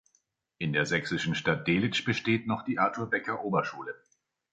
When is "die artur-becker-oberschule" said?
2.65-3.93